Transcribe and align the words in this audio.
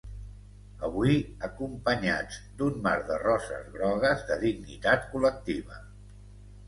Avui, 0.87 1.17
acompanyats 1.47 2.39
d'un 2.61 2.81
mar 2.87 2.95
de 3.11 3.21
roses 3.27 3.69
grogues 3.77 4.25
de 4.31 4.39
dignitat 4.47 5.07
col·lectiva. 5.13 5.79